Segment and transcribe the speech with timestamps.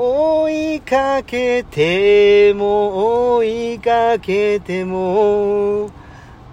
[0.00, 5.90] 追いかけても追いかけても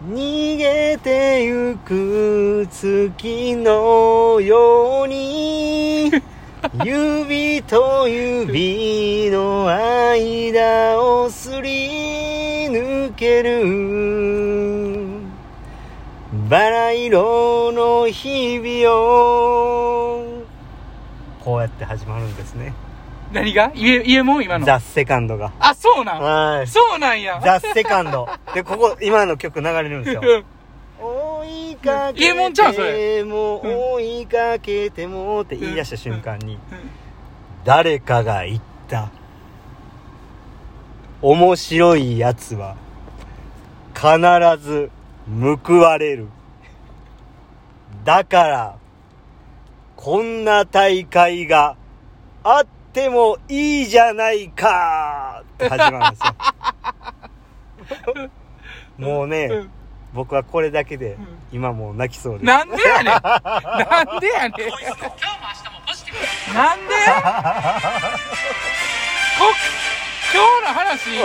[0.09, 6.11] 逃げてゆく月のように
[6.83, 15.05] 指と指の間をすり抜ける。
[16.49, 20.25] バラ色の日々を
[21.43, 22.73] こうやって始まるんですね
[23.35, 23.71] 何が？
[23.75, 24.65] 家、家も今の？
[24.65, 25.51] ザ・セカンドが。
[25.59, 26.21] あ、そうなん？
[26.21, 26.67] はい。
[26.67, 27.41] そうなんや。
[27.43, 28.29] ザ・セカンド。
[28.53, 30.21] でここ今の曲流れるんですよ。
[30.97, 33.23] 追いかけてれ？
[33.25, 36.59] も追いかけてもって言い出した瞬間にうん。
[37.65, 39.11] 誰かが言った。
[41.21, 42.77] 面白いやつは
[43.93, 44.09] 必
[44.63, 44.89] ず
[45.65, 46.29] 報われる。
[48.05, 48.77] だから
[49.97, 51.75] こんな大会が
[52.43, 52.69] あって
[53.09, 55.43] もいいじゃないか。
[55.55, 56.21] って始まるんです
[58.15, 58.29] よ。
[58.97, 59.71] もうね、うん。
[60.13, 61.17] 僕はこれだけでん。
[61.51, 62.45] 今もう泣きそうです。
[62.45, 63.05] なんでやねん。
[63.05, 63.19] な
[64.17, 64.51] んでやねん。
[66.53, 66.93] なんで？
[69.37, 69.43] こ、
[70.33, 71.19] 今日の話、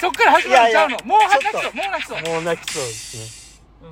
[0.00, 0.96] そっから始まっちゃうの？
[1.04, 2.22] もう泣きそう、もう泣きそう。
[2.22, 3.88] もう泣きそうですね。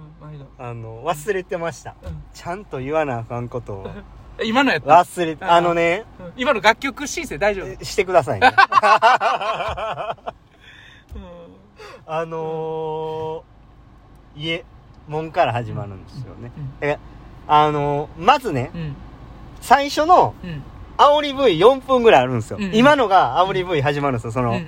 [0.59, 1.95] あの忘れてました。
[2.03, 2.25] うん。
[2.35, 3.91] ちゃんと言わなあかんことを
[4.45, 4.91] 今のやった？
[4.91, 6.05] 忘れてあのね。
[6.21, 6.33] うん。
[6.37, 7.85] 今の楽曲申請大丈夫？
[7.85, 8.49] してくださいね。
[11.15, 11.23] うん。
[12.07, 14.65] あのー、家
[15.09, 16.73] 門から始まるんですよね、うん。
[16.81, 16.99] え
[17.49, 18.97] あのー、まずねうん。
[19.61, 20.63] 最初のうん。
[20.99, 22.75] 煽り V4 分ぐらいあるんですよ、うん。
[22.75, 24.59] 今のが煽り V 始まるんですよその、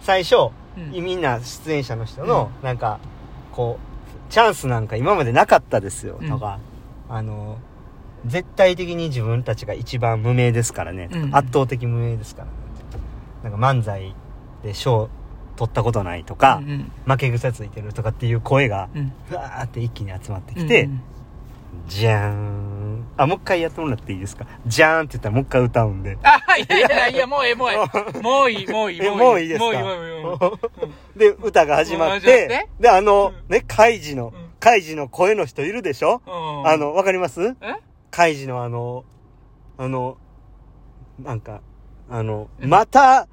[0.00, 0.90] 最初、うん。
[0.92, 2.98] みんな出演者の人の、なんか
[3.52, 3.78] こ
[4.28, 6.28] うチャンスなんか今までなかったですよ、うん。
[6.28, 6.58] とか
[7.08, 7.58] あの
[8.24, 11.36] 絶対的に自分たちが一番無名ですからね、うん。
[11.36, 12.46] 圧倒的無名ですから。
[12.48, 12.52] ね
[13.44, 14.14] なんか漫才
[14.62, 15.08] で賞
[15.56, 16.92] 取ったことないとか、うんうん。
[17.06, 19.12] 負け癖ついてるとかっていう声がうん。
[19.28, 21.02] ふわーって一気に集まってきて、うん
[21.88, 24.46] じゃーんあもう一回やってもらっていいですか？
[24.66, 26.16] じゃーんって言ったらもう一回歌うんで。
[26.22, 27.76] あ、いやいやいや、もうええ、もうええ。
[28.22, 29.64] もういい、もういい、えもういいですか？
[29.64, 30.24] もういい、もういい。
[30.24, 30.90] もういい。
[31.18, 33.54] で歌が始まってであの、うん。
[33.54, 34.32] ねカイジの、うん。
[34.58, 36.30] カイジの声の人いるでしょ、う
[36.66, 36.66] ん。
[36.68, 37.54] あ、のわかります？
[37.60, 37.74] え？
[38.16, 39.04] カイジのあの
[39.76, 40.16] あの
[41.22, 41.60] なんか
[42.08, 42.70] あのうん。
[42.70, 43.28] また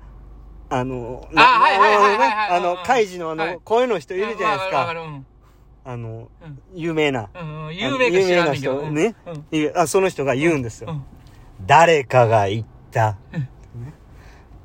[0.70, 3.60] あのなあはいはいはいはいはいあのカイジのあの、はい。
[3.64, 4.90] 声の人いるじゃないですか。
[5.86, 6.60] あのうん。
[6.74, 7.30] 有名な。
[7.72, 9.16] 有名な人ね。
[9.74, 11.04] あその人が言うんですよ、うん。
[11.66, 13.18] 誰かが言った、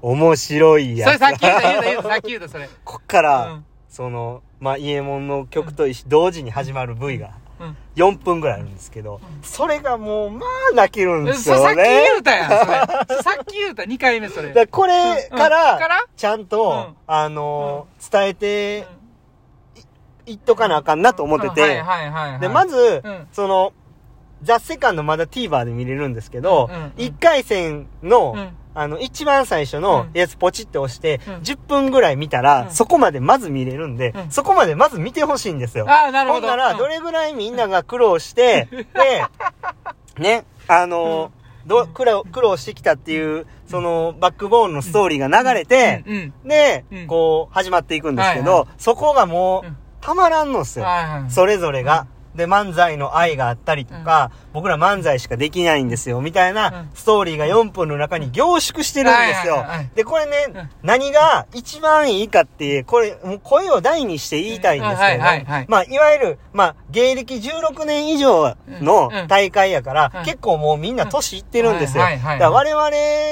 [0.02, 1.08] 面白いやつ。
[1.10, 2.68] それさっき言うた、言うた、言うた、さっき言うた、それ。
[2.84, 3.64] こっから、うん。
[3.88, 7.28] そのまあ伊右衛門の曲と同時に始まる V が。
[7.28, 7.47] うん
[7.96, 13.22] 4分ぐらいあるんですけど、それがもうまあ泣けるんですそれさっきよね言うたやん、それ。
[13.22, 14.48] さっき言うた、2回目、それ。
[14.48, 16.04] だからこれからら？
[16.16, 16.97] ちゃんと、うん。
[17.06, 18.86] あのー伝えて
[20.26, 21.82] いっとかなあかんなと思ってて。
[22.41, 23.28] でまず、うん。
[23.32, 23.72] その
[24.42, 26.92] ザ・セカンドまだ TVer で見れるんですけど、うんうんうん。
[26.97, 35.87] 1回戦の、うんあの、一番最初のうんやつポチって押して、うん10分ぐらい見たら、うんそこまでまず見れるんで、うんそこまでまず見てほしいんですよ。
[35.89, 36.47] ああ、なるほど。
[36.49, 39.25] ほんなら、うんどれぐらいみんなが苦労して、 で、
[40.16, 41.33] ね、あの、
[41.66, 46.05] ど苦労苦労してきたっていう、その、バックボーンのストーリーが流れて。
[46.45, 50.84] でうん、こう、始まっていくんですけど、はいはそこがもううん、たまらんのっすよ。
[50.84, 51.31] はいはい。
[51.31, 52.06] それぞれが。
[52.38, 56.91] で、漫才の愛があったりとか、僕ら漫才しかできないんですよ、みたいなうん。
[56.94, 59.66] ストーリーが4分の中に凝縮してるんですよ。
[59.94, 65.25] で、これねうん、何が一番いいかって、これ、もう声を大にして言いたいんですけど、
[65.69, 69.19] まあ、いわゆる、まあ、芸歴16年以上のうん。
[69.19, 69.27] うん。
[69.27, 72.04] 大会やからうん、結構もうみんな年いってるんですよ。
[72.04, 72.71] だから我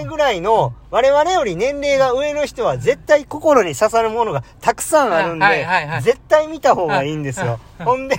[0.03, 6.03] 々ぐらいの、我々より年齢が上の人は絶対心に刺さるものがたくさんあるんはいはいはい。
[6.03, 7.59] で、絶対見た方がいいんですよ。
[7.81, 7.85] うん。
[7.85, 8.17] ほんで、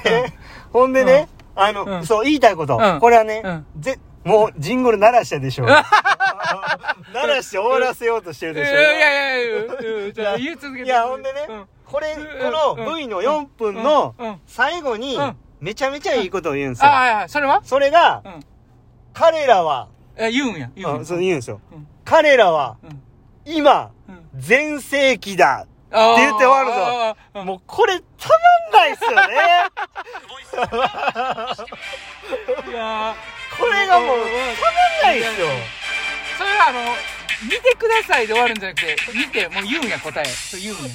[0.73, 2.05] ほんでね、あの、うん。
[2.05, 2.77] そう、言いたいこと。
[2.77, 2.99] うん。
[2.99, 5.65] これはねうん、ぜ、もう、ジングル鳴らしたでしょ。
[7.13, 8.75] 鳴らして終わらせようとしてるいでしょ。
[8.75, 9.59] やいやいや
[10.03, 10.87] いや、じゃあ言い続けて。
[10.87, 11.47] いや、ほんでね、
[11.85, 14.27] これ、この V の4分のうん。
[14.27, 14.41] うん。
[14.45, 17.27] 最後にうん、めちゃめちゃいいことを言うんですあ、よ。
[17.29, 17.61] それは？
[17.63, 18.39] それがう、ん。
[19.13, 19.87] 彼らは、
[20.17, 20.69] え、言うんや。
[20.75, 21.05] 言うや。
[21.05, 21.61] そう言うんですよ。
[21.71, 21.87] うん。
[22.07, 23.01] 彼らは、うん。
[23.43, 24.29] 今、うん。
[24.33, 25.67] 全盛期だ。
[25.91, 26.71] あって言って終わる
[27.33, 28.29] ぞぞもうこれた
[28.71, 29.17] まんないっすよね。
[32.71, 33.15] いや
[33.57, 35.47] これがもう、たまんないっすよ。
[36.37, 36.79] それはあの、
[37.43, 40.25] 見てくださいで終わるんじゃなくて、見て、もう言うんや、答え。
[40.25, 40.89] そう言うんや。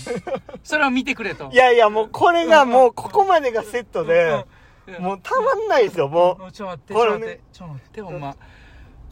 [0.64, 1.50] それを見てくれと。
[1.53, 4.47] いやいや、もうこれがもう、ここまでがセットで、
[4.87, 8.37] うん、もうたまんないですよ、ももうちょっと待って、ちょっと待って、ちょっと待って、ほんま。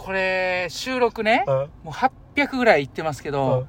[0.02, 1.50] これ、収録ね、う。
[1.50, 3.68] うんもう800 800ぐらい行ってますけうどん、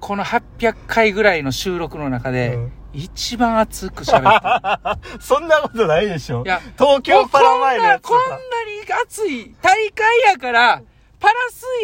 [0.00, 6.46] この800回ぐらいの収録の中で、うん一番熱く喋って そんなことないでしょる。
[6.46, 8.36] いや、東京パラ前のやつとこんな、こんか。
[8.36, 10.82] なに熱い大会やから、
[11.20, 11.34] パラ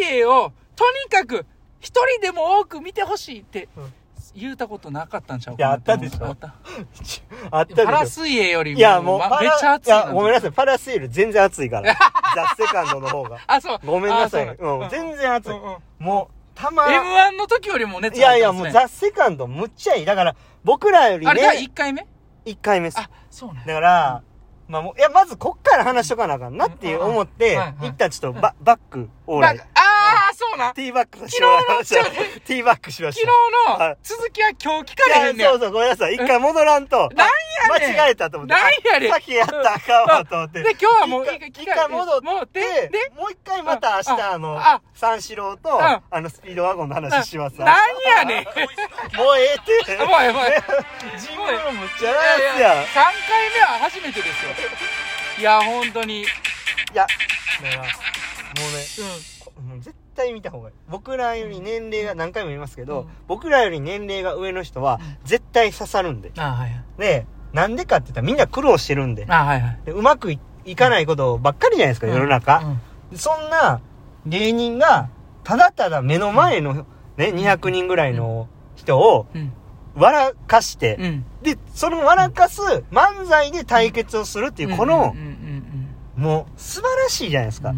[0.01, 1.45] 水泳を、とにかく、
[1.79, 3.93] 一人でも多く見てほしいってうん、
[4.37, 6.53] 言うたことなかったんちゃういやあったでしょあった。
[7.49, 10.51] あったでしょパラ水泳よりも、いや、もうまパラ、めっちゃ熱いいや、ごめんなさい。
[10.51, 11.95] パラセール全然熱いから。
[12.35, 13.39] ザ・セカンドの方が。
[13.47, 13.79] あ、そう。
[13.83, 14.49] ごめんなさい。
[14.49, 15.77] あそううん、全然熱いうんうん。
[15.99, 20.05] もう、たま、M1 の時よりも熱いやいや、もうザ・セカンドむっちゃいい。
[20.05, 22.05] だから、僕らよりあれ、ね、1回目
[22.45, 22.99] ？1回目です。
[22.99, 24.23] あ、そうなんやだから、
[24.67, 29.61] まあもう、いや、まずこっから話しとかなあかんなっていう思ってはいはい、一旦ちょっとババック、オーライ
[30.37, 30.73] そうなん？
[30.75, 31.17] ティーバック。
[31.17, 31.57] 昨日の
[32.45, 33.33] ティーバックしまし昨た。
[33.73, 36.13] 日のはい続きは今日聞かれへんねんそうそう、ごめんなさい。
[36.13, 37.09] 一回戻らんと。
[37.15, 38.53] なんやねん間違えたと思って。
[38.53, 40.61] なんやねんさっきやったらあかんわと思って。
[40.61, 45.81] で、今日はもう一回戻って、もうで、で、もう一回また明日、ああのあ、三四郎と、ん
[46.11, 47.59] あの、スピードワゴンの話します。
[47.59, 47.77] なん
[48.17, 48.43] やねん
[49.17, 49.95] もうええって。
[50.05, 50.63] もうええもうえ
[51.15, 52.83] えジングルむっちゃいなやつやん。
[52.83, 54.51] 3回目は初めてですよ。
[55.39, 56.21] いや、本当に。
[56.21, 56.25] い
[56.93, 57.07] や、
[57.61, 59.36] もうね、うこもう絶
[60.17, 60.75] 対見た方がいい。
[60.89, 66.29] 僕らより年齢が、何回も言いますけど、うん僕らより年齢が上の人は、絶対刺さるんで。
[66.29, 66.39] ん。
[66.39, 66.83] あはいはい。
[66.97, 69.25] で、なんでかって言ったらみんな苦労してるんで。
[69.29, 69.79] あはいはい。
[69.85, 72.61] でうまくいいかないことばっかりじゃないですか、世の中。
[73.15, 73.79] そんな
[74.25, 75.09] 芸人が、
[75.43, 76.85] ただただ目の前の、ね、
[77.17, 79.53] 200人ぐらいの人をうん。
[79.95, 81.25] 笑かして、うん。
[81.41, 82.61] で、その笑かす
[82.91, 85.15] 漫才で対決をするっていう、この
[86.15, 87.73] もう素晴らしいじゃないですか。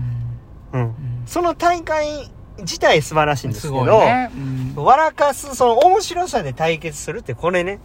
[0.74, 0.94] うんうん。
[1.30, 1.34] うん。
[1.34, 2.30] その大会
[2.60, 4.32] 自体素晴らしいんですすけど、ね。
[4.76, 4.84] うん。
[4.84, 7.80] 笑かす、その面白さで対決するって、これね、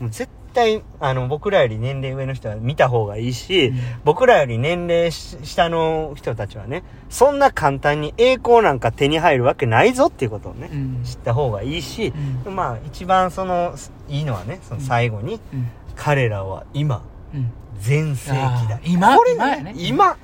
[0.00, 3.78] もう絶対、あの、僕らより年齢上の人は見た方がいいし、うん。
[4.04, 11.02] 僕らより年齢し下の人たちはね、そんな簡単に栄光なんか手に入るわけないぞっていうことをね、うん。
[11.04, 12.12] 知った方がいいし
[12.46, 12.54] う、ん。
[12.54, 13.74] まあ一番その、
[14.08, 15.68] いいのはね、その最後に、うん。
[15.96, 17.02] 彼らは今、
[17.34, 17.50] うん。
[17.80, 18.80] 全盛期だ。
[18.84, 19.74] 今これね。
[19.76, 20.16] 今、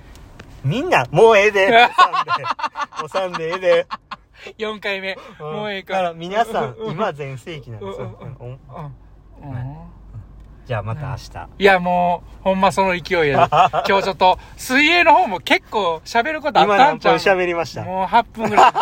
[0.65, 2.45] みんな、もうええで、 おさんで、
[3.05, 3.87] おさんでええで。
[4.59, 5.17] 4回目。
[5.41, 8.19] もうええかだから皆さん、うん今全盛期なんですよ。
[10.67, 11.49] じゃあまた明日。
[11.59, 13.57] いや、もう、ほんまその勢いやで。
[13.89, 17.17] 今日ちょっと、水泳の方も結構喋ることあったんちゃう？
[17.17, 17.83] 喋りました？
[17.85, 18.73] もう8分ぐらい。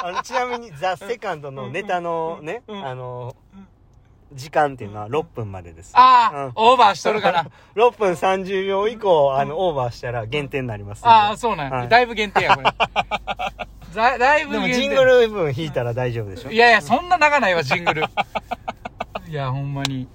[0.00, 3.34] あのちなみに、ザ・セカンドのネタのね、うんあの、
[4.32, 5.92] 時間っていうのは6分までです。
[5.94, 7.46] ああ、うんオーバーしとるかな。
[7.76, 11.06] 6分30秒以降、あの、オーバーしたら減点になります。
[11.06, 11.76] ああ、そうなんや。
[11.78, 12.70] はいだいぶ限定や、これ。
[13.94, 14.80] だだいぶでも限定。
[14.82, 18.04] ジングル分弾いたら大丈夫でしょいやいや、そんな長ないわ、ジングル。
[19.28, 20.08] いや、ほんまに。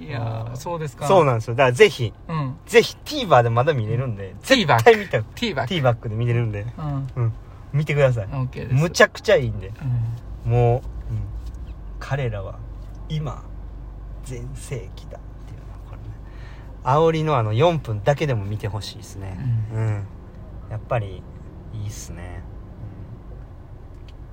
[0.00, 1.06] いやそうですか。
[1.06, 1.54] そうなんですよ。
[1.54, 2.58] だからぜひ、うん。
[2.66, 4.84] ぜひ TVer でまだ見れるんで、ティーバック。
[4.84, 5.24] 絶対見たよ。
[5.36, 5.68] ティーバック。
[5.68, 7.08] T バックで見れるんで、うん。
[7.14, 7.32] うん。
[7.72, 8.24] 見てください。
[8.24, 8.74] オッケーです。
[8.74, 9.72] むちゃくちゃいいんで。
[10.44, 10.52] うん。
[10.52, 10.82] もう、うん
[12.02, 12.58] 彼らは
[13.08, 13.44] 今
[14.24, 16.04] 全盛期だっていうのはこれね。
[16.82, 19.38] 煽りのあの4分だけでも見てほしいですね。
[19.72, 20.04] うん、
[20.68, 21.22] やっぱり
[21.72, 22.42] いいっすね、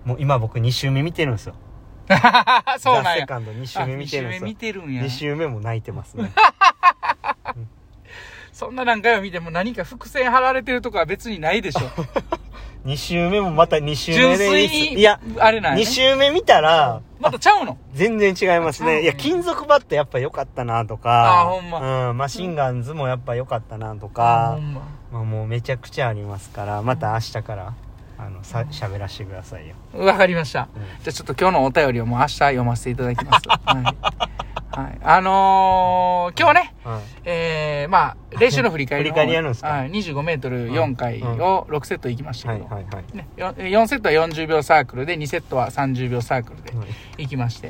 [0.04, 0.10] うん。
[0.10, 1.54] もう今僕2週目見てるんですよ。
[2.80, 3.14] そうなんや。
[3.14, 4.48] ザセカンド2週目見てるんですよ。
[4.48, 5.04] あ二週目見てるんや。
[5.04, 5.10] 2。
[5.10, 6.32] 週目も泣いてますね。
[8.52, 11.82] そんな何回も見ても何か伏線張られてるとかは別にないでしょ。
[12.86, 14.74] 2週目もまた2週純目でいいっす。
[14.74, 15.84] 粋に、いやあれなんや、ね。
[15.84, 17.78] 2週目見たらまたちゃうの？
[17.94, 19.02] 全然違いますあね。
[19.04, 21.42] いや、金属バットやっぱ良かったなとか。
[21.42, 24.62] あほんまうん、マシンガンズもやっぱ良かったなとあかほ。
[24.62, 27.74] んままあもうめちゃくちゃありますから、また明日から、
[28.18, 29.76] あの、さ、喋らせてくださいよ。
[29.94, 30.68] わかりました。
[30.76, 33.44] うんじゃあちょっと今日のお便りをもう明日読ませていただきます。
[33.50, 34.39] はい。
[34.72, 35.00] はい。
[35.04, 37.02] あのー、今日ね、はい。
[37.26, 39.70] えー、まあ、練習の振り返りの方振り返りやるんですか？
[39.70, 39.90] はい。
[39.92, 43.18] 25メートル4回を6セット行きましたはい、けど、はい、はい。
[43.18, 46.88] ね、よ4セットは40秒サークルで、2セットは30秒サークルではい
[47.24, 47.68] 行きまして。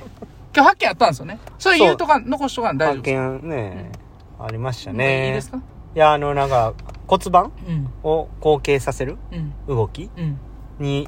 [0.54, 1.40] 今日発見あったんですよね。
[1.58, 3.48] それ言うとか、残しとかん大丈夫発ですか？
[3.48, 3.92] 見ね、
[4.40, 5.28] ありましたね。
[5.28, 5.58] いいですか？
[5.96, 6.74] いや、あの、なんか、
[7.08, 7.90] 骨盤うん。
[8.04, 9.54] を後傾させるうん。
[9.68, 10.38] 動きうん。
[10.80, 11.08] に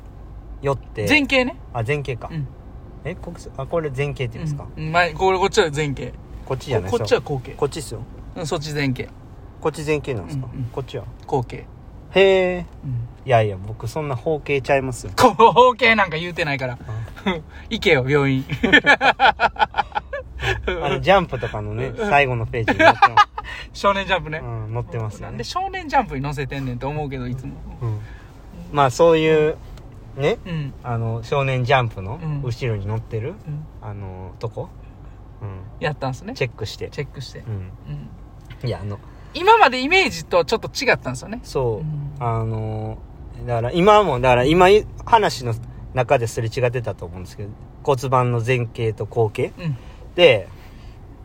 [0.61, 1.05] よって。
[1.07, 1.57] 前傾ね。
[1.73, 2.29] あ、前傾か。
[2.31, 2.47] うん。
[3.03, 4.91] え、こあ、これ前傾って言うんですか、うん。
[4.91, 6.13] 前、これ、こっちは前傾。
[6.45, 7.55] こっちじゃないここっちは後傾。
[7.55, 8.01] こっちっすよ。
[8.35, 9.07] うん、そっち前傾。
[9.59, 11.05] こっち前傾なんですか、うんうんこっちは？
[11.27, 11.57] 後傾。
[11.57, 11.65] へ
[12.15, 12.65] え。
[12.83, 13.07] うん。
[13.25, 15.05] いやいや、僕そんな方形ちゃいます？
[15.05, 15.13] よ。
[15.15, 16.77] 後傾なんか言うてないから。
[17.69, 18.45] 行けよ、病院。
[20.67, 23.27] あの、ジャンプとかのね、最後のページに載ってます。
[23.81, 24.39] 少年ジャンプね。
[24.39, 25.43] うん、載ってますよねなんで。
[25.43, 27.53] 少年ジャンプに載せてんねんって思うけど、いつも。
[27.81, 27.99] うん。
[28.71, 29.57] まあ、そういう、
[30.15, 30.73] ね、うん。
[30.83, 34.69] あの、少年ジャンプのうん後ろに載ってる、うんあの、とこ、
[35.41, 36.33] うん、やったんすね？
[36.33, 36.89] チェックして。
[36.89, 37.39] チェックして。
[37.39, 37.71] うん。
[38.61, 38.67] うん。
[38.67, 38.99] いや、あの、
[39.33, 41.39] 今までイメージとちょっと違ったんですよね？
[41.43, 42.97] そう、うんあの、
[43.47, 44.67] だから今も、だから今
[45.05, 45.55] 話の
[45.93, 47.49] 中ですれ違ってたと思うんですけど、
[47.83, 49.77] 骨盤の前傾と後傾うん。
[50.15, 50.47] で、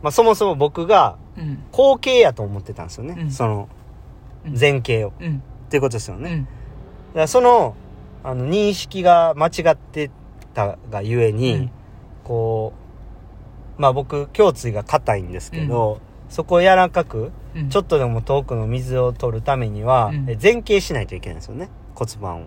[0.01, 1.63] まあそもそも僕がうん。
[1.71, 3.15] 後傾やと思ってたんですよね。
[3.19, 3.69] うんその
[4.45, 5.13] うん前傾を。
[5.19, 5.43] うん。
[5.67, 6.31] っていうことですよね。
[6.31, 6.43] うん。
[6.45, 6.55] だか
[7.13, 7.75] らその、
[8.27, 10.11] あの、認識が間違って
[10.53, 11.71] たがゆえに、うん
[12.27, 12.73] こ
[13.77, 17.69] う、まあ僕、胸椎が硬いんですけど、そこを柔らかく、うん。
[17.69, 21.69] ちょっとでも遠くの水を取るためには、前傾しないといけないんですよね。
[21.95, 22.45] 骨盤を。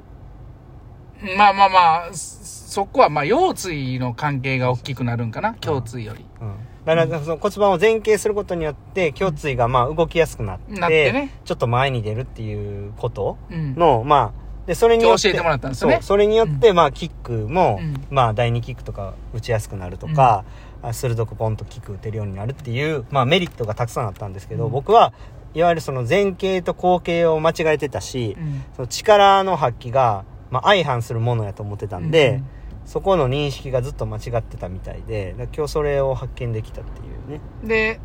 [1.39, 6.27] まあまあまあ、そそこはまあ腰椎の関係が大きくなるんかな胸椎より。
[6.43, 6.55] うん。
[6.85, 13.75] だから、その骨盤を前傾することによって、胸椎がまあ動きやすくなって、なってねちょっと前に出るっていうことうん。
[13.77, 15.25] の、まあ、で、それによって。
[15.25, 20.45] 教えてもらったんですよねそう、それによって、まあ、キックも、うんまあ、第二キックとか打ちやすくなるとか、
[20.81, 25.13] あ鋭くポンとキック打てるようになるっていう、まあ、メリットがたくさんあったんですけど、うん僕は、
[25.55, 28.63] いわゆるその前傾と後傾を間違えてたし、うん。
[28.77, 32.41] その力の発揮が、まあ、相反するものやと思ってたんで、
[32.85, 37.41] そこの認識がずっと間違ってたみたいで、今日それを発見できたっていうね。
[37.63, 38.01] うんで、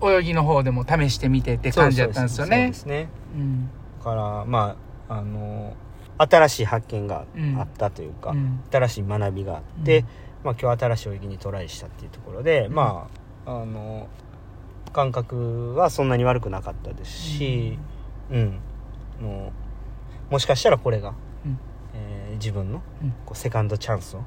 [0.00, 2.72] 泳ぎの方でも試してみてって感じだったんですよそうねで。
[2.72, 3.08] すね。
[3.34, 3.70] うん。
[3.98, 4.76] だから、ま
[5.08, 5.74] あ、あの、
[6.18, 8.60] 新しい発見がうんあったというか、うん。
[8.70, 10.06] 新しい学びがあって、うん。
[10.44, 12.74] まあ今日新しい泳ぎにトライしたっていうところで、うん。
[12.74, 13.08] ま
[13.46, 14.08] あ、あの、
[14.92, 17.78] 感覚はそんなに悪くなかったですし、
[18.30, 18.58] うん、
[19.20, 19.52] も
[20.30, 21.58] う、もしかしたらこれが、うん。
[21.94, 23.10] えー自分のうん。
[23.26, 24.22] こうセカンドチャンスを、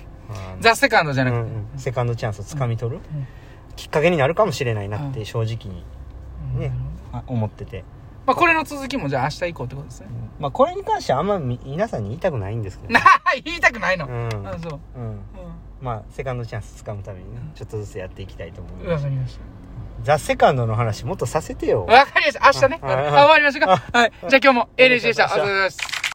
[0.60, 1.40] ザ・セカンドじゃなくて。
[1.42, 1.78] うんうん。
[1.78, 3.26] セカンドチャンスをつかみ取る、うん。
[3.76, 5.84] きっかけになるかもしれないなってうん正直に
[6.54, 6.60] うん。
[6.60, 6.72] ね
[7.12, 7.84] あ思ってて、
[8.26, 10.08] まあこれの続きもじゃあ明日以降ってことですね。
[10.38, 12.94] まあこれに関してはあんまみ皆さんに言いたくないんですけど、
[13.44, 14.06] 言いたくないの？
[14.06, 14.80] うんあそう。
[14.96, 15.20] うん、
[15.80, 18.84] まあセカンドチャンスつかむためにねちょっとずつやっていきたいと思うん。
[18.84, 19.40] いますわかりました。
[20.02, 22.50] ザ・セカンドの話もっとさせてよわかりました。
[22.52, 22.80] 明日ね。
[22.82, 23.82] あ終わりましたか。
[23.92, 24.12] あはい。
[24.28, 25.24] じゃあ今日も NG でした。
[25.24, 25.95] ありがとうございます。